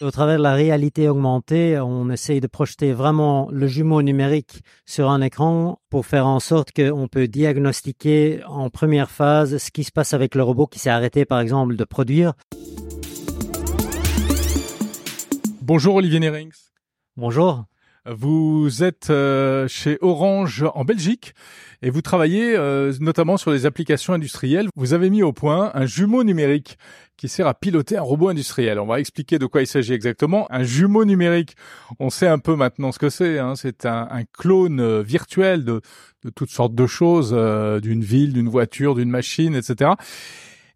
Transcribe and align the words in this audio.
Au 0.00 0.12
travers 0.12 0.38
de 0.38 0.44
la 0.44 0.54
réalité 0.54 1.08
augmentée, 1.08 1.76
on 1.80 2.08
essaye 2.08 2.40
de 2.40 2.46
projeter 2.46 2.92
vraiment 2.92 3.48
le 3.50 3.66
jumeau 3.66 4.00
numérique 4.00 4.62
sur 4.86 5.10
un 5.10 5.20
écran 5.20 5.80
pour 5.90 6.06
faire 6.06 6.28
en 6.28 6.38
sorte 6.38 6.70
qu'on 6.70 7.08
peut 7.08 7.26
diagnostiquer 7.26 8.44
en 8.46 8.70
première 8.70 9.10
phase 9.10 9.58
ce 9.58 9.72
qui 9.72 9.82
se 9.82 9.90
passe 9.90 10.14
avec 10.14 10.36
le 10.36 10.44
robot 10.44 10.68
qui 10.68 10.78
s'est 10.78 10.88
arrêté 10.88 11.24
par 11.24 11.40
exemple 11.40 11.74
de 11.74 11.82
produire. 11.82 12.34
Bonjour 15.62 15.96
Olivier 15.96 16.20
Nerings. 16.20 16.54
Bonjour. 17.16 17.64
Vous 18.06 18.82
êtes 18.82 19.10
euh, 19.10 19.68
chez 19.68 19.98
Orange 20.00 20.64
en 20.74 20.84
Belgique 20.84 21.34
et 21.82 21.90
vous 21.90 22.00
travaillez 22.00 22.56
euh, 22.56 22.92
notamment 23.00 23.36
sur 23.36 23.50
les 23.50 23.66
applications 23.66 24.12
industrielles. 24.12 24.68
Vous 24.76 24.94
avez 24.94 25.10
mis 25.10 25.22
au 25.22 25.32
point 25.32 25.70
un 25.74 25.84
jumeau 25.84 26.24
numérique 26.24 26.78
qui 27.16 27.28
sert 27.28 27.46
à 27.46 27.54
piloter 27.54 27.96
un 27.96 28.02
robot 28.02 28.28
industriel. 28.28 28.78
On 28.78 28.86
va 28.86 29.00
expliquer 29.00 29.38
de 29.38 29.46
quoi 29.46 29.62
il 29.62 29.66
s'agit 29.66 29.92
exactement. 29.92 30.46
Un 30.50 30.62
jumeau 30.62 31.04
numérique, 31.04 31.54
on 31.98 32.10
sait 32.10 32.28
un 32.28 32.38
peu 32.38 32.54
maintenant 32.54 32.92
ce 32.92 32.98
que 32.98 33.10
c'est. 33.10 33.38
Hein. 33.38 33.54
C'est 33.56 33.84
un, 33.84 34.08
clone 34.32 34.80
euh, 34.80 35.02
virtuel 35.02 35.64
de, 35.64 35.80
de, 36.24 36.30
toutes 36.30 36.50
sortes 36.50 36.74
de 36.74 36.86
choses, 36.86 37.32
d'une 37.82 38.02
ville, 38.02 38.32
d'une 38.32 38.48
voiture, 38.48 38.94
d'une 38.94 39.10
machine, 39.10 39.54
etc. 39.54 39.92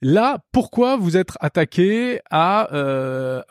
Là, 0.03 0.39
pourquoi 0.51 0.97
vous 0.97 1.17
êtes 1.17 1.31
attaqué 1.41 2.21
à 2.31 2.69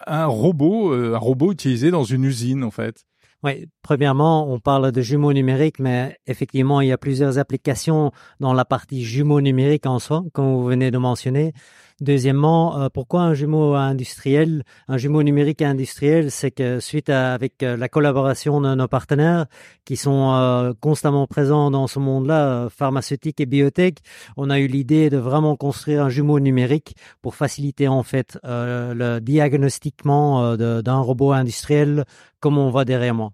un 0.06 0.26
robot, 0.26 0.94
un 0.94 1.18
robot 1.18 1.54
utilisé 1.54 1.92
dans 1.92 2.04
une 2.04 2.26
usine 2.26 2.64
en 2.64 2.72
fait? 2.72 3.06
Oui, 3.44 3.68
premièrement, 3.82 4.52
on 4.52 4.60
parle 4.60 4.92
de 4.92 5.02
jumeaux 5.02 5.34
numériques, 5.34 5.80
mais 5.80 6.16
effectivement, 6.28 6.80
il 6.80 6.90
y 6.90 6.92
a 6.92 6.98
plusieurs 6.98 7.40
applications 7.40 8.12
dans 8.40 8.54
la 8.54 8.66
partie 8.66 9.04
jumeaux 9.04 9.42
numériques 9.42 9.88
en 9.88 9.98
soi, 9.98 10.24
comme 10.32 10.54
vous 10.54 10.64
venez 10.64 10.92
de 10.92 11.00
mentionner. 11.00 11.54
Deuxièmement, 12.02 12.80
euh, 12.80 12.90
pourquoi 12.90 13.22
un 13.22 13.36
jumeau 13.36 13.76
industriel, 13.76 14.64
un 14.88 14.98
jumeau 14.98 15.22
numérique 15.22 15.62
industriel, 15.62 16.32
c'est 16.32 16.50
que 16.50 16.80
suite 16.80 17.10
à, 17.10 17.34
avec 17.34 17.62
euh, 17.62 17.78
la 17.78 17.90
collaboration 17.90 18.60
de 18.60 18.74
nos 18.74 18.88
partenaires 18.88 19.46
qui 19.86 19.98
sont 19.98 20.34
euh, 20.34 20.74
constamment 20.80 21.28
présents 21.28 21.70
dans 21.70 21.86
ce 21.86 22.00
monde-là, 22.00 22.70
pharmaceutique 22.70 23.40
et 23.40 23.46
biotech, 23.46 24.00
on 24.36 24.50
a 24.50 24.60
eu 24.60 24.66
l'idée 24.66 25.12
de 25.12 25.18
vraiment 25.18 25.56
construire 25.56 26.04
un 26.04 26.10
jumeau 26.10 26.40
numérique 26.40 26.96
pour 27.22 27.36
faciliter 27.36 27.88
en 27.88 28.02
fait 28.04 28.40
le 28.44 29.20
diagnostiquement 29.20 30.56
d'un 30.58 31.00
robot 31.00 31.34
industriel 31.34 32.06
comme 32.40 32.58
on 32.58 32.70
voit 32.72 32.86
derrière 32.86 33.14
moi. 33.14 33.32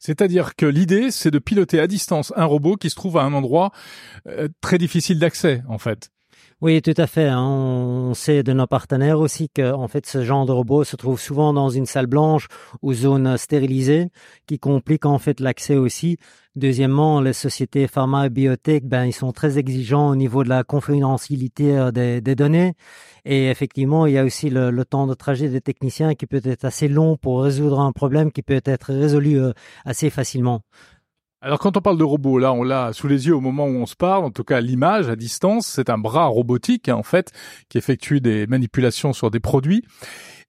C'est-à-dire 0.00 0.56
que 0.56 0.66
l'idée, 0.66 1.12
c'est 1.12 1.30
de 1.30 1.38
piloter 1.38 1.78
à 1.78 1.86
distance 1.86 2.32
un 2.34 2.46
robot 2.46 2.76
qui 2.76 2.90
se 2.90 2.96
trouve 2.96 3.18
à 3.18 3.22
un 3.22 3.32
endroit 3.32 3.70
très 4.60 4.78
difficile 4.78 5.18
d'accès, 5.20 5.62
en 5.68 5.78
fait. 5.78 6.10
Oui, 6.60 6.82
tout 6.82 6.94
à 6.98 7.06
fait. 7.06 7.26
Hein. 7.26 7.42
On 7.42 8.12
sait 8.12 8.42
de 8.42 8.52
nos 8.52 8.66
partenaires 8.66 9.18
aussi 9.18 9.48
que, 9.48 9.72
en 9.72 9.88
fait, 9.88 10.04
ce 10.04 10.24
genre 10.24 10.44
de 10.44 10.52
robot 10.52 10.84
se 10.84 10.94
trouve 10.96 11.18
souvent 11.18 11.54
dans 11.54 11.70
une 11.70 11.86
salle 11.86 12.06
blanche 12.06 12.48
ou 12.82 12.92
zone 12.92 13.38
stérilisée, 13.38 14.08
qui 14.46 14.58
complique 14.58 15.06
en 15.06 15.18
fait 15.18 15.40
l'accès 15.40 15.76
aussi. 15.76 16.18
Deuxièmement, 16.56 17.20
les 17.22 17.32
sociétés 17.32 17.86
pharma 17.86 18.26
et 18.26 18.28
biotech, 18.28 18.84
ben, 18.84 19.06
ils 19.06 19.12
sont 19.12 19.32
très 19.32 19.56
exigeants 19.56 20.10
au 20.10 20.16
niveau 20.16 20.44
de 20.44 20.48
la 20.50 20.64
confidentialité 20.64 21.78
euh, 21.78 21.92
des, 21.92 22.34
données. 22.34 22.74
Et 23.24 23.48
effectivement, 23.48 24.04
il 24.06 24.14
y 24.14 24.18
a 24.18 24.24
aussi 24.24 24.50
le, 24.50 24.84
temps 24.84 25.06
de 25.06 25.14
trajet 25.14 25.48
des 25.48 25.60
techniciens 25.62 26.14
qui 26.14 26.26
peut 26.26 26.42
être 26.44 26.64
assez 26.64 26.88
long 26.88 27.16
pour 27.16 27.42
résoudre 27.42 27.80
un 27.80 27.92
problème 27.92 28.32
qui 28.32 28.42
peut 28.42 28.60
être 28.64 28.92
résolu 28.92 29.40
euh, 29.40 29.52
assez 29.84 30.10
facilement. 30.10 30.62
Alors 31.42 31.58
quand 31.58 31.78
on 31.78 31.80
parle 31.80 31.96
de 31.96 32.04
robot, 32.04 32.38
là 32.38 32.52
on 32.52 32.62
l'a 32.62 32.92
sous 32.92 33.08
les 33.08 33.26
yeux 33.26 33.34
au 33.34 33.40
moment 33.40 33.64
où 33.64 33.76
on 33.76 33.86
se 33.86 33.96
parle, 33.96 34.24
en 34.24 34.30
tout 34.30 34.44
cas 34.44 34.60
l'image 34.60 35.08
à 35.08 35.16
distance, 35.16 35.66
c'est 35.66 35.88
un 35.88 35.96
bras 35.96 36.26
robotique 36.26 36.90
hein, 36.90 36.96
en 36.96 37.02
fait 37.02 37.32
qui 37.70 37.78
effectue 37.78 38.20
des 38.20 38.46
manipulations 38.46 39.14
sur 39.14 39.30
des 39.30 39.40
produits. 39.40 39.82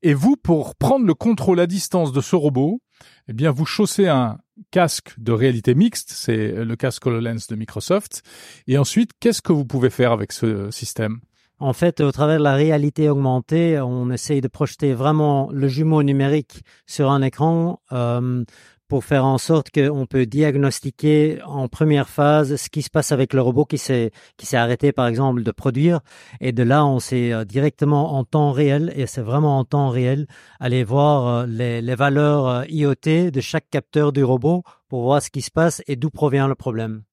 Et 0.04 0.14
vous, 0.14 0.36
pour 0.36 0.76
prendre 0.76 1.06
le 1.06 1.14
contrôle 1.14 1.62
à 1.62 1.68
distance 1.68 2.12
de 2.12 2.20
ce 2.20 2.36
robot, 2.36 2.82
eh 3.30 3.34
bien 3.34 3.52
vous 3.52 3.66
chaussez 3.66 4.10
un 4.10 4.40
casque 4.72 5.14
de 5.18 5.32
réalité 5.32 5.76
mixte, 5.76 6.12
c'est 6.12 6.52
le 6.52 6.76
casque 6.76 7.06
HoloLens 7.08 7.48
de 7.50 7.56
Microsoft. 7.56 8.22
Et 8.68 8.78
ensuite, 8.78 9.12
qu'est-ce 9.18 9.42
que 9.42 9.54
vous 9.54 9.66
pouvez 9.66 9.90
faire 9.90 10.12
avec 10.12 10.34
ce 10.34 10.72
système? 10.72 11.22
En 11.62 11.74
fait, 11.74 12.02
au 12.02 12.12
travers 12.12 12.40
de 12.40 12.44
la 12.44 12.56
réalité 12.56 13.08
augmentée, 13.08 13.80
on 13.80 14.10
essaye 14.10 14.42
de 14.42 14.48
projeter 14.48 14.94
vraiment 14.94 15.50
le 15.52 15.68
jumeau 15.68 16.02
numérique 16.02 16.64
sur 16.88 17.12
un 17.12 17.22
écran 17.22 17.80
euh, 17.92 18.44
pour 18.92 19.06
faire 19.06 19.26
en 19.26 19.38
sorte 19.38 19.70
qu'on 19.70 20.06
peut 20.06 20.26
diagnostiquer 20.26 21.40
en 21.46 21.70
première 21.70 22.10
phase 22.10 22.58
ce 22.58 22.68
qui 22.68 22.82
se 22.82 22.90
passe 22.90 23.14
avec 23.14 23.34
le 23.34 23.42
robot 23.42 23.64
qui 23.64 23.78
s'est 23.78 24.12
qui 24.36 24.46
s'est 24.46 24.58
arrêté 24.58 24.92
par 24.92 25.08
exemple 25.08 25.44
de 25.44 25.52
produire 25.52 26.02
et 26.42 26.52
de 26.52 26.62
là 26.62 26.86
on 26.86 27.00
sait 27.00 27.32
euh, 27.32 27.46
directement 27.46 28.16
en 28.16 28.26
temps 28.26 28.52
réel 28.52 28.92
et 28.98 29.08
c'est 29.08 29.22
vraiment 29.22 29.60
en 29.60 29.64
temps 29.64 29.92
réel 29.92 30.28
aller 30.60 30.84
voir 30.84 31.28
euh, 31.28 31.46
les, 31.46 31.82
les 31.82 31.96
valeurs 31.96 32.48
euh, 32.48 32.64
IoT 32.68 33.32
de 33.32 33.40
chaque 33.40 33.70
capteur 33.70 34.12
du 34.12 34.26
robot 34.26 34.64
pour 34.90 35.04
voir 35.04 35.22
ce 35.22 35.30
qui 35.30 35.42
se 35.42 35.52
passe 35.52 35.82
et 35.88 35.96
d'où 35.96 36.10
provient 36.10 36.50
le 36.50 36.56
problème. 36.56 37.04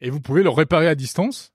Et 0.00 0.08
vous 0.08 0.20
pouvez 0.20 0.44
le 0.44 0.50
réparer 0.50 0.86
à 0.86 0.94
distance? 0.94 1.51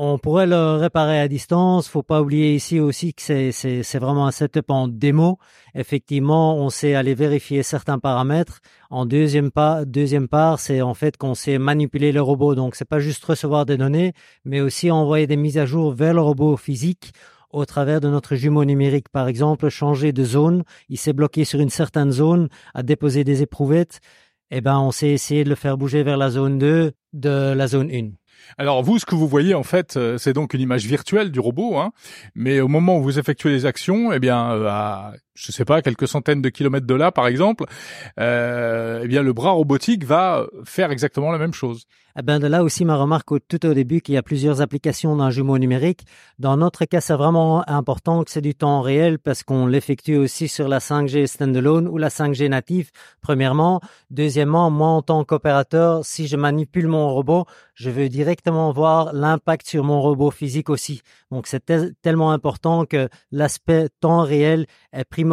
On 0.00 0.18
pourrait 0.18 0.46
le 0.46 0.76
réparer 0.76 1.20
à 1.20 1.28
distance. 1.28 1.88
Faut 1.88 2.02
pas 2.02 2.22
oublier 2.22 2.54
ici 2.54 2.78
aussi 2.78 3.14
que 3.14 3.22
c'est, 3.22 3.98
vraiment 3.98 4.26
un 4.26 4.30
setup 4.30 4.70
en 4.70 4.86
démo. 4.86 5.38
Effectivement, 5.74 6.56
on 6.56 6.70
sait 6.70 6.94
aller 6.94 7.14
vérifier 7.14 7.62
certains 7.62 7.98
paramètres. 7.98 8.60
En 8.90 9.06
deuxième 9.06 9.50
pas, 9.50 9.84
deuxième 9.84 10.28
part, 10.28 10.60
c'est 10.60 10.82
en 10.82 10.94
fait 10.94 11.16
qu'on 11.16 11.34
sait 11.34 11.58
manipuler 11.58 12.12
le 12.12 12.22
robot. 12.22 12.54
Donc, 12.54 12.76
c'est 12.76 12.84
pas 12.84 13.00
juste 13.00 13.24
recevoir 13.24 13.66
des 13.66 13.76
données, 13.76 14.12
mais 14.44 14.60
aussi 14.60 14.90
envoyer 14.90 15.26
des 15.26 15.36
mises 15.36 15.58
à 15.58 15.66
jour 15.66 15.92
vers 15.92 16.14
le 16.14 16.20
robot 16.20 16.56
physique 16.56 17.12
au 17.50 17.64
travers 17.64 18.00
de 18.00 18.08
notre 18.08 18.36
jumeau 18.36 18.64
numérique. 18.64 19.08
Par 19.08 19.26
exemple, 19.26 19.68
changer 19.68 20.12
de 20.12 20.24
zone. 20.24 20.62
Il 20.88 20.98
s'est 20.98 21.12
bloqué 21.12 21.44
sur 21.44 21.60
une 21.60 21.70
certaine 21.70 22.12
zone, 22.12 22.48
à 22.72 22.84
déposer 22.84 23.24
des 23.24 23.42
éprouvettes. 23.42 24.00
Eh 24.50 24.60
ben, 24.60 24.78
on 24.78 24.92
sait 24.92 25.10
essayer 25.10 25.44
de 25.44 25.50
le 25.50 25.56
faire 25.56 25.76
bouger 25.76 26.02
vers 26.02 26.16
la 26.16 26.30
zone 26.30 26.58
2 26.58 26.92
de 27.14 27.52
la 27.52 27.66
zone 27.66 27.90
1. 27.90 28.10
Alors 28.56 28.82
vous, 28.82 28.98
ce 28.98 29.06
que 29.06 29.14
vous 29.14 29.28
voyez 29.28 29.54
en 29.54 29.62
fait, 29.62 29.96
euh, 29.96 30.18
c'est 30.18 30.32
donc 30.32 30.54
une 30.54 30.60
image 30.60 30.86
virtuelle 30.86 31.30
du 31.30 31.40
robot, 31.40 31.78
hein, 31.78 31.92
mais 32.34 32.60
au 32.60 32.68
moment 32.68 32.98
où 32.98 33.02
vous 33.02 33.18
effectuez 33.18 33.50
les 33.50 33.66
actions, 33.66 34.12
eh 34.12 34.18
bien, 34.18 34.52
euh, 34.52 35.10
je 35.38 35.52
sais 35.52 35.64
pas 35.64 35.82
quelques 35.82 36.08
centaines 36.08 36.42
de 36.42 36.48
kilomètres 36.48 36.86
de 36.86 36.94
là, 36.94 37.12
par 37.12 37.26
exemple, 37.26 37.64
euh, 38.18 39.00
eh 39.04 39.08
bien 39.08 39.22
le 39.22 39.32
bras 39.32 39.52
robotique 39.52 40.04
va 40.04 40.46
faire 40.64 40.90
exactement 40.90 41.30
la 41.30 41.38
même 41.38 41.54
chose. 41.54 41.86
Eh 42.18 42.22
ben 42.22 42.40
de 42.40 42.48
là 42.48 42.64
aussi 42.64 42.84
ma 42.84 42.96
remarque 42.96 43.28
tout 43.46 43.64
au 43.64 43.74
début 43.74 44.00
qu'il 44.00 44.16
y 44.16 44.18
a 44.18 44.24
plusieurs 44.24 44.60
applications 44.60 45.14
d'un 45.14 45.30
jumeau 45.30 45.56
numérique. 45.56 46.04
Dans 46.40 46.56
notre 46.56 46.84
cas, 46.84 47.00
c'est 47.00 47.14
vraiment 47.14 47.62
important 47.70 48.24
que 48.24 48.30
c'est 48.32 48.40
du 48.40 48.56
temps 48.56 48.80
réel 48.80 49.20
parce 49.20 49.44
qu'on 49.44 49.68
l'effectue 49.68 50.16
aussi 50.16 50.48
sur 50.48 50.66
la 50.66 50.80
5G 50.80 51.28
standalone 51.28 51.86
ou 51.86 51.96
la 51.96 52.08
5G 52.08 52.48
native. 52.48 52.90
Premièrement, 53.20 53.80
deuxièmement, 54.10 54.68
moi 54.68 54.88
en 54.88 55.02
tant 55.02 55.22
qu'opérateur, 55.22 56.04
si 56.04 56.26
je 56.26 56.36
manipule 56.36 56.88
mon 56.88 57.08
robot, 57.08 57.44
je 57.74 57.88
veux 57.88 58.08
directement 58.08 58.72
voir 58.72 59.12
l'impact 59.12 59.68
sur 59.68 59.84
mon 59.84 60.00
robot 60.00 60.32
physique 60.32 60.70
aussi. 60.70 61.02
Donc 61.30 61.46
c'est 61.46 61.70
tellement 62.02 62.32
important 62.32 62.84
que 62.84 63.08
l'aspect 63.30 63.88
temps 64.00 64.22
réel 64.22 64.66
est 64.92 65.04
primordial 65.04 65.27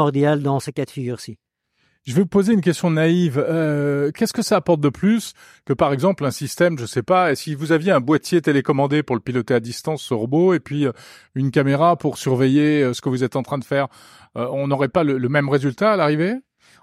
Je 2.05 2.13
vais 2.13 2.21
vous 2.21 2.27
poser 2.27 2.53
une 2.53 2.61
question 2.61 2.91
naïve. 2.91 3.43
Euh, 3.43 4.11
Qu'est-ce 4.11 4.33
que 4.33 4.43
ça 4.43 4.57
apporte 4.57 4.79
de 4.79 4.89
plus 4.89 5.33
que 5.65 5.73
par 5.73 5.91
exemple 5.91 6.23
un 6.23 6.29
système, 6.29 6.77
je 6.77 6.85
sais 6.85 7.01
pas, 7.01 7.33
si 7.33 7.55
vous 7.55 7.71
aviez 7.71 7.91
un 7.91 7.99
boîtier 7.99 8.43
télécommandé 8.43 9.01
pour 9.01 9.15
le 9.15 9.21
piloter 9.21 9.55
à 9.55 9.59
distance, 9.59 10.03
ce 10.03 10.13
robot, 10.13 10.53
et 10.53 10.59
puis 10.59 10.85
euh, 10.85 10.91
une 11.33 11.49
caméra 11.49 11.95
pour 11.95 12.19
surveiller 12.19 12.83
euh, 12.83 12.93
ce 12.93 13.01
que 13.01 13.09
vous 13.09 13.23
êtes 13.23 13.35
en 13.35 13.41
train 13.41 13.57
de 13.57 13.63
faire, 13.63 13.87
on 14.35 14.67
n'aurait 14.67 14.89
pas 14.89 15.05
le 15.05 15.29
même 15.29 15.47
résultat 15.47 15.93
à 15.93 15.95
l'arrivée? 15.95 16.35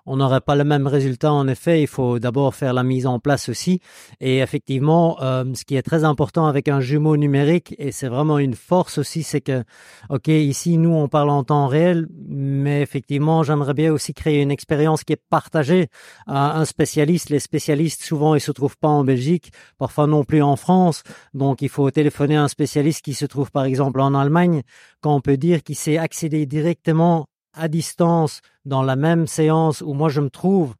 On 0.06 0.16
n'aurait 0.16 0.40
pas 0.40 0.56
le 0.56 0.64
même 0.64 0.86
résultat. 0.86 1.32
En 1.32 1.46
effet, 1.48 1.82
il 1.82 1.86
faut 1.86 2.18
d'abord 2.18 2.54
faire 2.54 2.72
la 2.72 2.82
mise 2.82 3.06
en 3.06 3.18
place 3.18 3.48
aussi. 3.48 3.80
Et 4.20 4.38
effectivement, 4.38 5.20
euh, 5.22 5.44
ce 5.54 5.64
qui 5.64 5.76
est 5.76 5.82
très 5.82 6.04
important 6.04 6.46
avec 6.46 6.68
un 6.68 6.80
jumeau 6.80 7.16
numérique, 7.16 7.74
et 7.78 7.92
c'est 7.92 8.08
vraiment 8.08 8.38
une 8.38 8.54
force 8.54 8.98
aussi, 8.98 9.22
c'est 9.22 9.40
que, 9.40 9.64
ok, 10.10 10.28
ici 10.28 10.76
nous 10.78 10.90
on 10.90 11.08
parle 11.08 11.30
en 11.30 11.44
temps 11.44 11.66
réel, 11.66 12.08
mais 12.28 12.82
effectivement, 12.82 13.42
j'aimerais 13.42 13.74
bien 13.74 13.92
aussi 13.92 14.14
créer 14.14 14.42
une 14.42 14.50
expérience 14.50 15.04
qui 15.04 15.12
est 15.12 15.22
partagée 15.30 15.88
à 16.26 16.58
un 16.58 16.64
spécialiste. 16.64 17.30
Les 17.30 17.40
spécialistes, 17.40 18.02
souvent, 18.02 18.34
ils 18.34 18.40
se 18.40 18.52
trouvent 18.52 18.78
pas 18.78 18.88
en 18.88 19.04
Belgique, 19.04 19.52
parfois 19.78 20.06
non 20.06 20.24
plus 20.24 20.42
en 20.42 20.56
France. 20.56 21.02
Donc, 21.34 21.62
il 21.62 21.68
faut 21.68 21.90
téléphoner 21.90 22.36
à 22.36 22.42
un 22.42 22.48
spécialiste 22.48 23.04
qui 23.04 23.14
se 23.14 23.26
trouve 23.26 23.50
par 23.50 23.64
exemple 23.64 24.00
en 24.00 24.14
Allemagne, 24.14 24.62
quand 25.00 25.14
on 25.14 25.20
peut 25.20 25.36
dire 25.36 25.62
qu'il 25.62 25.76
sait 25.76 25.98
accéder 25.98 26.46
directement 26.46 27.26
à 27.54 27.68
distance 27.68 28.40
dans 28.64 28.82
la 28.82 28.96
même 28.96 29.26
séance 29.26 29.80
où 29.80 29.94
moi 29.94 30.08
je 30.08 30.20
me 30.20 30.30
trouve, 30.30 30.74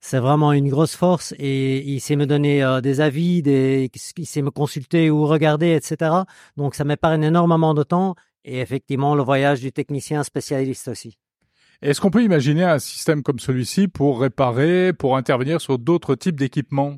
c'est 0.00 0.18
vraiment 0.18 0.52
une 0.52 0.68
grosse 0.68 0.96
force 0.96 1.34
et 1.38 1.78
il 1.86 2.00
sait 2.00 2.16
me 2.16 2.26
donner 2.26 2.62
euh, 2.62 2.80
des 2.80 3.00
avis, 3.00 3.42
il 3.44 4.26
sait 4.26 4.42
me 4.42 4.50
consulter 4.50 5.10
ou 5.10 5.26
regarder, 5.26 5.72
etc. 5.72 6.12
Donc 6.56 6.74
ça 6.74 6.84
m'épargne 6.84 7.24
énormément 7.24 7.74
de 7.74 7.82
temps 7.82 8.14
et 8.44 8.60
effectivement 8.60 9.14
le 9.14 9.22
voyage 9.22 9.60
du 9.60 9.72
technicien 9.72 10.24
spécialiste 10.24 10.88
aussi. 10.88 11.18
Est-ce 11.82 12.00
qu'on 12.00 12.10
peut 12.10 12.22
imaginer 12.22 12.64
un 12.64 12.78
système 12.78 13.22
comme 13.22 13.38
celui-ci 13.38 13.88
pour 13.88 14.20
réparer, 14.20 14.92
pour 14.92 15.16
intervenir 15.16 15.60
sur 15.60 15.78
d'autres 15.78 16.14
types 16.14 16.38
d'équipements? 16.38 16.96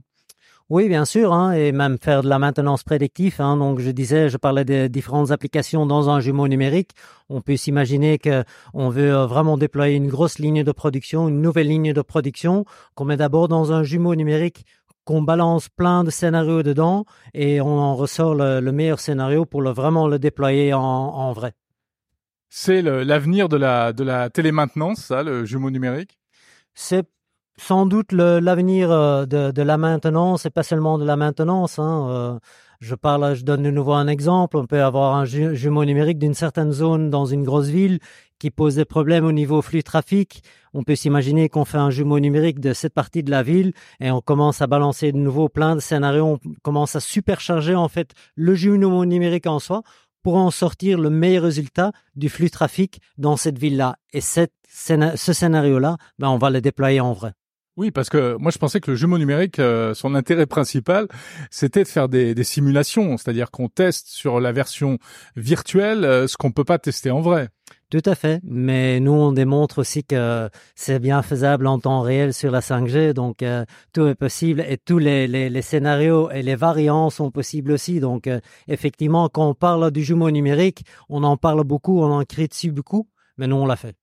Oui, 0.73 0.89
bien 0.89 1.05
sûr, 1.05 1.35
hein, 1.35 1.53
et 1.53 1.71
même 1.71 1.99
faire 1.99 2.23
de 2.23 2.31
la 2.31 2.39
maintenance 2.39 2.83
prédictive. 2.83 3.43
Hein, 3.43 3.59
donc, 3.59 3.79
je 3.79 3.91
disais, 3.91 4.31
je 4.31 4.39
parlais 4.39 4.65
des 4.65 4.89
différentes 4.89 5.31
applications 5.31 5.85
dans 5.85 6.09
un 6.09 6.21
jumeau 6.21 6.49
numérique. 6.49 6.93
On 7.29 7.43
peut 7.43 7.59
s'imaginer 7.59 8.17
que 8.17 8.43
on 8.73 8.89
veut 8.89 9.13
euh, 9.13 9.27
vraiment 9.27 9.59
déployer 9.59 9.97
une 9.97 10.09
grosse 10.09 10.39
ligne 10.39 10.65
de 10.65 10.73
production, 10.73 11.29
une 11.29 11.43
nouvelle 11.43 11.67
ligne 11.67 11.93
de 11.93 12.01
production, 12.01 12.65
qu'on 12.95 13.05
met 13.05 13.19
d'abord 13.19 13.49
dans 13.49 13.71
un 13.71 13.83
jumeau 13.83 14.15
numérique 14.15 14.65
qu'on 15.05 15.21
balance 15.21 15.69
plein 15.69 16.05
de 16.05 16.11
scénarios 16.11 16.63
dedans 16.63 17.05
et 17.35 17.61
on 17.61 17.79
en 17.79 17.95
ressort 17.95 18.35
le, 18.35 18.63
meilleur 18.73 18.99
scénario 18.99 19.45
pour 19.45 19.61
le, 19.61 19.73
vraiment 19.73 20.09
le 20.09 20.19
déployer 20.19 20.73
en, 20.73 20.81
en 20.81 21.35
vrai. 21.35 21.53
C'est 22.49 22.81
l'avenir 22.81 23.51
de 23.51 23.59
la, 23.59 23.93
de 23.93 24.05
la 24.05 24.31
télémaintenance, 24.31 25.01
ça, 25.01 25.23
le 25.23 25.45
jumeau 25.45 25.71
numérique? 25.71 26.19
C'est 26.73 27.07
sans 27.57 27.87
doute 27.87 28.13
l'avenir 28.13 28.91
euh, 28.91 29.27
de, 29.27 29.63
la 29.63 29.79
maintenance 29.79 30.47
et 30.47 30.51
pas 30.51 30.63
seulement 30.63 30.99
de 30.99 31.05
la 31.05 31.17
maintenance. 31.17 31.79
Hein. 31.79 32.09
Euh, 32.11 32.39
je 32.81 32.95
parle, 32.95 33.35
je 33.35 33.45
donne 33.45 33.63
de 33.63 33.71
nouveau 33.71 33.93
un 33.93 34.09
exemple. 34.09 34.57
On 34.57 34.67
peut 34.67 34.83
avoir 34.83 35.15
un 35.15 35.25
jumeau 35.25 35.85
numérique 35.85 36.19
d'une 36.19 36.35
certaine 36.35 36.73
zone 36.73 37.11
dans 37.11 37.27
une 37.27 37.45
grosse 37.45 37.69
ville 37.69 38.01
qui 38.41 38.51
pose 38.51 38.75
des 38.75 38.85
problèmes 38.85 39.25
au 39.25 39.31
niveau 39.31 39.63
flux 39.63 39.85
trafic. 39.85 40.43
On 40.75 40.83
peut 40.83 40.97
s'imaginer 40.97 41.49
qu'on 41.49 41.65
fait 41.65 41.79
un 41.79 41.91
jumeau 41.91 42.19
numérique 42.19 42.59
de 42.59 42.73
cette 42.73 42.93
partie 42.93 43.23
de 43.23 43.31
la 43.31 43.45
ville 43.45 43.73
et 44.01 44.11
on 44.11 44.21
commence 44.21 44.63
à 44.63 44.67
balancer 44.67 45.13
de 45.13 45.19
nouveau 45.19 45.49
plein 45.49 45.77
de 45.77 45.81
scénarios. 45.81 46.27
On 46.27 46.39
commence 46.63 46.97
à 46.97 47.01
supercharger 47.01 47.77
en 47.77 47.87
fait 47.89 48.11
le 48.35 48.55
jumeau 48.57 49.05
numérique 49.05 49.47
en 49.47 49.61
soi 49.61 49.83
pour 50.23 50.35
en 50.37 50.51
sortir 50.51 50.99
le 50.99 51.11
meilleur 51.11 51.45
résultat 51.45 51.93
du 52.17 52.29
flux 52.29 52.51
trafic 52.51 53.01
dans 53.17 53.37
cette 53.37 53.59
ville-là. 53.59 53.97
Et 54.13 54.21
ce 54.21 54.49
scénario-là, 55.15 55.99
ben, 56.19 56.29
on 56.29 56.39
va 56.39 56.51
le 56.51 56.61
déployer 56.61 57.01
en 57.01 57.13
vrai. 57.13 57.33
Oui, 57.79 57.91
parce 57.91 58.11
que 58.11 58.37
moi 58.37 58.51
je 58.51 58.59
pensais 58.59 58.81
que 58.81 58.91
le 58.91 58.97
jumeau 58.97 59.17
numérique, 59.17 59.59
euh, 59.59 59.95
son 59.95 60.15
intérêt 60.15 60.45
principal, 60.45 61.09
c'était 61.51 61.85
de 61.85 61.89
faire 61.89 62.11
des, 62.11 62.35
des 62.35 62.45
simulations, 62.45 63.17
c'est-à-dire 63.17 63.51
qu'on 63.51 63.69
teste 63.69 64.09
sur 64.09 64.41
la 64.41 64.53
version 64.53 64.99
virtuelle 65.37 66.05
euh, 66.05 66.27
ce 66.27 66.37
qu'on 66.37 66.53
peut 66.53 66.65
pas 66.65 66.79
tester 66.79 67.11
en 67.11 67.23
vrai. 67.23 67.49
Tout 67.91 68.03
à 68.05 68.15
fait, 68.15 68.41
mais 68.45 69.01
nous 69.01 69.13
on 69.13 69.33
démontre 69.33 69.79
aussi 69.79 70.05
que 70.05 70.51
c'est 70.75 70.99
bien 70.99 71.23
faisable 71.23 71.67
en 71.67 71.79
temps 71.79 72.03
réel 72.03 72.35
sur 72.35 72.51
la 72.51 72.61
5G, 72.61 73.15
donc 73.15 73.43
euh, 73.43 73.65
tout 73.95 74.07
est 74.07 74.15
possible 74.15 74.61
et 74.69 74.77
tous 74.77 74.99
les, 74.99 75.27
les, 75.27 75.49
les, 75.49 75.63
scénarios 75.63 76.31
et 76.31 76.43
les 76.43 76.57
variants 76.57 77.09
sont 77.09 77.31
possibles 77.31 77.73
aussi. 77.73 78.01
Donc 78.01 78.29
effectivement, 78.69 79.31
quand 79.31 79.49
on 79.49 79.55
parle 79.55 79.91
du 79.91 80.05
jumeau 80.05 80.31
numérique, 80.31 80.85
on 81.09 81.23
en 81.23 81.39
parle 81.39 81.65
beaucoup, 81.65 82.03
on 82.03 82.13
en 82.13 82.23
dessus 82.23 82.71
beaucoup, 82.71 83.09
mais 83.39 83.47
nous 83.47 83.57
on 83.57 83.67
l'a 83.67 83.77
fait. 83.77 84.02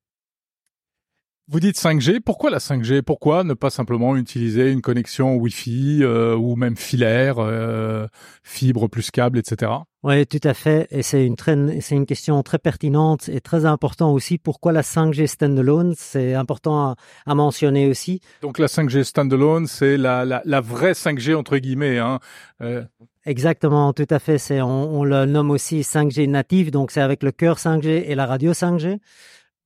Vous 1.51 1.59
dites 1.59 1.77
5G, 1.77 2.19
pourquoi 2.19 2.51
la 2.51 2.59
5G 2.59 3.01
Pourquoi 3.01 3.43
ne 3.43 3.55
pas 3.55 3.71
simplement 3.71 4.15
utiliser 4.15 4.69
une 4.71 4.83
connexion 4.83 5.35
Wi-Fi 5.35 6.03
euh, 6.03 6.35
ou 6.35 6.55
même 6.55 6.77
filaire, 6.77 7.39
euh, 7.39 8.05
fibre 8.43 8.87
plus 8.87 9.09
câble, 9.09 9.39
etc. 9.39 9.71
Oui, 10.03 10.27
tout 10.27 10.47
à 10.47 10.53
fait. 10.53 10.87
Et 10.91 11.01
c'est 11.01 11.25
une 11.25 11.35
c'est 11.81 11.95
une 11.95 12.05
question 12.05 12.43
très 12.43 12.59
pertinente 12.59 13.29
et 13.29 13.41
très 13.41 13.65
importante 13.65 14.13
aussi. 14.13 14.37
Pourquoi 14.37 14.73
la 14.73 14.83
5G 14.83 15.25
standalone? 15.25 15.95
C'est 15.97 16.35
important 16.35 16.95
à, 17.25 17.33
mentionner 17.33 17.87
aussi. 17.87 18.21
Donc 18.43 18.59
la 18.59 18.67
5G 18.67 19.03
standalone, 19.03 19.65
c'est 19.65 19.97
la, 19.97 20.25
la, 20.25 20.43
la, 20.45 20.61
vraie 20.61 20.91
5G 20.91 21.33
entre 21.33 21.57
guillemets. 21.57 21.97
Hein. 21.97 22.19
Euh... 22.61 22.83
Exactement, 23.25 23.91
tout 23.93 24.07
à 24.11 24.19
fait. 24.19 24.37
C'est 24.37 24.61
on, 24.61 24.99
on 24.99 25.03
le 25.03 25.25
nomme 25.25 25.49
aussi 25.49 25.81
5G 25.81 26.29
native. 26.29 26.69
Donc 26.69 26.91
c'est 26.91 27.01
avec 27.01 27.23
le 27.23 27.31
cœur 27.31 27.57
5G 27.57 28.03
et 28.05 28.13
la 28.13 28.27
radio 28.27 28.51
5G. 28.51 28.99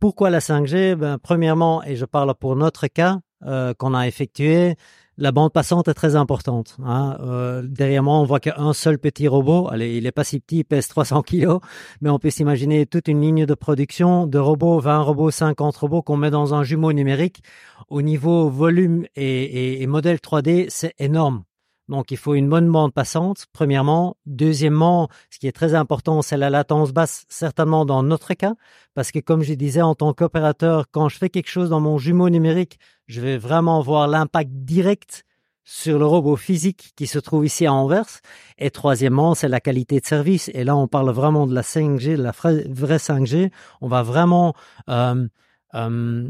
Pourquoi 0.04 0.30
la 0.30 0.40
5G 0.40 0.96
ben, 0.96 1.18
Premièrement, 1.18 1.82
et 1.82 1.96
je 1.96 2.04
parle 2.04 2.36
pour 2.36 2.58
notre 2.58 2.88
cas 2.88 3.22
euh, 3.46 3.74
qu'on 3.74 3.94
a 3.94 4.06
effectué, 4.06 4.76
la 5.16 5.32
bande 5.32 5.54
passante 5.54 5.88
est 5.88 5.94
très 5.94 6.18
importante. 6.18 6.76
Hein. 6.84 7.18
Euh, 7.22 7.62
derrière 7.66 8.04
moi, 8.04 8.16
on 8.16 8.26
voit 8.26 8.42
qu'un 8.42 8.74
seul 8.74 9.00
petit 9.00 9.30
robot. 9.30 9.70
Allez, 9.72 9.96
il 9.96 10.06
est 10.06 10.12
pas 10.12 10.26
si 10.26 10.42
petit, 10.42 10.58
il 10.58 10.64
pèse 10.66 10.90
300 10.90 11.22
kilos, 11.22 11.62
mais 12.02 12.10
on 12.10 12.20
peut 12.20 12.32
s'imaginer 12.32 12.86
toute 12.86 13.08
une 13.08 13.22
ligne 13.22 13.46
de 13.46 13.54
production 13.54 14.28
de 14.28 14.40
robots, 14.40 14.82
20 14.82 15.00
robots, 15.04 15.32
50 15.32 15.74
robots 15.78 16.02
qu'on 16.02 16.18
met 16.18 16.32
dans 16.32 16.54
un 16.54 16.64
jumeau 16.64 16.92
numérique. 16.92 17.42
Au 17.88 18.02
niveau 18.02 18.50
volume 18.50 19.06
et, 19.16 19.82
et 19.82 19.88
modèle 19.88 20.18
3D, 20.18 20.66
c'est 20.68 20.96
énorme. 21.00 21.44
Donc, 21.90 22.12
il 22.12 22.18
faut 22.18 22.34
une 22.34 22.50
bonne 22.50 22.72
bande 22.72 22.94
passante, 22.94 23.46
premièrement. 23.52 24.16
Deuxièmement, 24.26 25.10
ce 25.30 25.40
qui 25.40 25.48
est 25.48 25.52
très 25.52 25.76
important, 25.76 26.22
c'est 26.22 26.38
la 26.38 26.50
latence 26.50 26.94
basse, 26.94 27.26
certainement 27.28 27.86
dans 27.86 28.04
notre 28.04 28.34
cas, 28.34 28.54
parce 28.94 29.12
que 29.12 29.20
comme 29.20 29.44
je 29.44 29.54
disais, 29.54 29.82
en 29.82 29.96
tant 29.96 30.14
qu'opérateur, 30.14 30.86
quand 30.92 31.10
je 31.10 31.18
fais 31.18 31.30
quelque 31.30 31.50
chose 31.50 31.70
dans 31.70 31.82
mon 31.82 31.98
jumeau 31.98 32.30
numérique, 32.30 32.80
je 33.08 33.20
vais 33.22 33.38
vraiment 33.38 33.82
voir 33.82 34.08
l'impact 34.08 34.52
direct 34.52 35.26
sur 35.66 35.98
le 35.98 36.06
robot 36.06 36.36
physique 36.36 36.94
qui 36.96 37.08
se 37.08 37.20
trouve 37.20 37.46
ici 37.46 37.66
à 37.66 37.74
Anvers. 37.74 38.20
Et 38.58 38.70
troisièmement, 38.70 39.36
c'est 39.36 39.48
la 39.48 39.60
qualité 39.60 40.00
de 40.00 40.06
service. 40.06 40.50
Et 40.54 40.64
là, 40.64 40.76
on 40.76 40.88
parle 40.88 41.10
vraiment 41.12 41.48
de 41.48 41.54
la 41.54 41.62
5G, 41.62 42.18
de 42.18 42.24
la 42.24 42.32
vraie 42.32 42.98
5G. 42.98 43.52
On 43.82 43.88
va 43.88 44.04
vraiment 44.04 44.54
euh, 44.90 45.28
euh, 45.76 46.30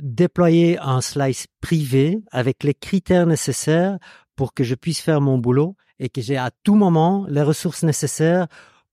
déployer 0.00 0.78
un 0.78 1.00
slice 1.00 1.46
privé 1.60 2.20
avec 2.30 2.64
les 2.64 2.74
critères 2.74 3.26
nécessaires 3.26 3.98
pour 4.36 4.54
que 4.54 4.64
je 4.64 4.74
puisse 4.74 5.00
faire 5.00 5.20
mon 5.20 5.38
boulot 5.38 5.76
et 5.98 6.08
que 6.08 6.20
j'ai 6.20 6.36
à 6.36 6.50
tout 6.62 6.74
moment 6.74 7.26
les 7.28 7.42
ressources 7.42 7.82
nécessaires 7.82 8.46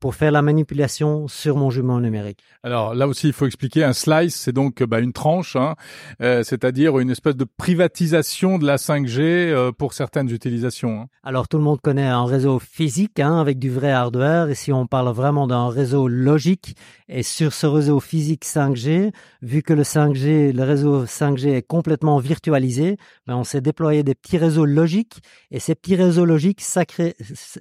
pour 0.04 0.16
faire 0.16 0.34
la 0.34 0.42
manipulation 0.42 1.30
sur 1.30 1.56
mon 1.56 1.70
jumeau 1.70 2.02
numérique. 2.02 2.44
Alors 2.62 2.94
là 2.94 3.08
aussi, 3.08 3.28
il 3.28 3.34
faut 3.34 3.46
expliquer 3.46 3.86
un 3.86 3.94
slice, 3.94 4.36
c'est 4.36 4.52
donc 4.52 4.84
bah, 4.84 5.00
une 5.00 5.14
tranche, 5.14 5.56
hein, 5.56 5.76
euh, 6.22 6.44
c'est-à-dire 6.44 7.00
une 7.00 7.10
espèce 7.10 7.38
de 7.38 7.46
privatisation 7.46 8.60
de 8.60 8.66
la 8.66 8.76
5G 8.76 9.22
euh, 9.22 9.72
pour 9.72 9.94
certaines 9.94 10.30
utilisations. 10.30 11.04
Hein. 11.04 11.08
Alors 11.24 11.48
tout 11.48 11.58
le 11.58 11.64
monde 11.64 11.80
connaît 11.80 12.06
un 12.06 12.26
réseau 12.26 12.60
physique 12.60 13.22
hein, 13.22 13.40
avec 13.40 13.60
du 13.60 13.70
vrai 13.70 13.92
hardware, 13.92 14.50
et 14.50 14.56
si 14.56 14.74
on 14.74 14.88
parle 14.88 15.08
vraiment 15.14 15.48
d'un 15.48 15.70
réseau 15.70 16.10
logique, 16.10 16.76
et 17.08 17.24
sur 17.24 17.54
ce 17.54 17.66
réseau 17.66 18.02
physique 18.02 18.44
5G, 18.44 19.14
vu 19.42 19.64
que 19.64 19.72
le 19.72 19.84
5G, 19.84 20.52
le 20.52 20.64
réseau 20.64 21.06
5G 21.06 21.54
est 21.54 21.66
complètement 21.66 22.18
virtualisé, 22.18 22.98
ben 23.26 23.38
on 23.38 23.46
s'est 23.46 23.62
déployé 23.62 24.04
des 24.04 24.16
petits 24.16 24.38
réseaux 24.38 24.66
logiques, 24.66 25.22
et 25.50 25.62
ces 25.62 25.76
petits 25.76 25.96
réseaux 25.96 26.26
logiques, 26.26 26.62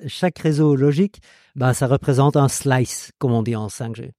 chaque 0.08 0.38
réseau 0.40 0.74
logique 0.74 1.20
ben, 1.54 1.74
ça 1.74 1.86
représente 1.86 2.31
un 2.36 2.48
slice, 2.48 3.12
comme 3.18 3.32
on 3.32 3.42
dit 3.42 3.56
en 3.56 3.68
5G. 3.68 4.10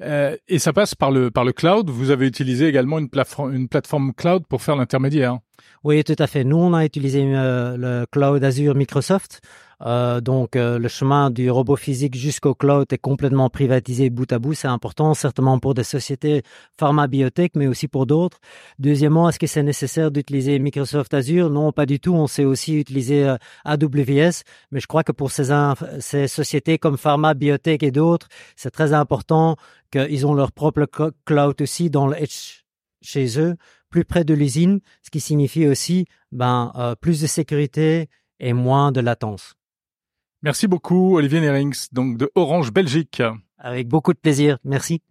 Euh, 0.00 0.36
et 0.46 0.58
ça 0.58 0.72
passe 0.72 0.94
par 0.94 1.10
le 1.10 1.30
par 1.30 1.44
le 1.44 1.52
cloud. 1.52 1.90
Vous 1.90 2.10
avez 2.10 2.26
utilisé 2.26 2.68
également 2.68 2.98
une 2.98 3.08
plateforme 3.08 3.52
une 3.54 3.68
plateforme 3.68 4.12
cloud 4.14 4.44
pour 4.48 4.62
faire 4.62 4.76
l'intermédiaire. 4.76 5.38
Oui, 5.82 6.04
tout 6.04 6.14
à 6.18 6.26
fait. 6.26 6.44
Nous, 6.44 6.56
on 6.56 6.72
a 6.72 6.84
utilisé 6.84 7.24
euh, 7.24 7.76
le 7.76 8.06
cloud 8.06 8.42
Azure 8.44 8.76
Microsoft 8.76 9.40
euh, 9.86 10.20
donc 10.20 10.56
euh, 10.56 10.78
le 10.78 10.88
chemin 10.88 11.30
du 11.30 11.50
robot 11.50 11.76
physique 11.76 12.16
jusqu'au 12.16 12.54
cloud 12.54 12.92
est 12.92 12.98
complètement 12.98 13.48
privatisé 13.48 14.10
bout 14.10 14.30
à 14.32 14.38
bout. 14.38 14.54
C'est 14.54 14.68
important, 14.68 15.14
certainement 15.14 15.58
pour 15.58 15.74
des 15.74 15.84
sociétés 15.84 16.42
pharma-biotech, 16.78 17.52
mais 17.54 17.66
aussi 17.68 17.86
pour 17.86 18.06
d'autres. 18.06 18.38
Deuxièmement, 18.78 19.28
est-ce 19.28 19.38
que 19.38 19.46
c'est 19.46 19.62
nécessaire 19.62 20.10
d'utiliser 20.10 20.58
Microsoft 20.58 21.14
Azure? 21.14 21.50
Non, 21.50 21.72
pas 21.72 21.86
du 21.86 22.00
tout. 22.00 22.14
On 22.14 22.26
sait 22.26 22.44
aussi 22.44 22.74
utiliser 22.74 23.24
euh, 23.24 23.36
AWS, 23.64 24.42
mais 24.72 24.80
je 24.80 24.86
crois 24.86 25.04
que 25.04 25.12
pour 25.12 25.30
ces, 25.30 25.52
ces 26.00 26.26
sociétés 26.28 26.78
comme 26.78 26.98
pharma, 26.98 27.34
biotech 27.34 27.82
et 27.82 27.90
d'autres, 27.90 28.28
c'est 28.56 28.70
très 28.70 28.92
important 28.92 29.56
qu'ils 29.92 30.26
ont 30.26 30.34
leur 30.34 30.52
propre 30.52 30.86
cloud 31.24 31.62
aussi 31.62 31.88
dans 31.88 32.06
le 32.08 32.20
edge 32.20 32.64
chez 33.00 33.40
eux, 33.40 33.56
plus 33.90 34.04
près 34.04 34.24
de 34.24 34.34
l'usine, 34.34 34.80
ce 35.02 35.10
qui 35.10 35.20
signifie 35.20 35.66
aussi 35.66 36.06
ben, 36.32 36.72
plus 37.00 37.20
de 37.20 37.26
sécurité 37.26 38.08
et 38.40 38.52
moins 38.52 38.92
de 38.92 39.00
latence. 39.00 39.54
Merci 40.42 40.68
beaucoup, 40.68 41.16
Olivier 41.16 41.40
Nerings, 41.40 41.88
donc 41.92 42.16
de 42.16 42.30
Orange 42.36 42.72
Belgique. 42.72 43.22
Avec 43.58 43.88
beaucoup 43.88 44.12
de 44.12 44.18
plaisir. 44.18 44.58
Merci. 44.64 45.02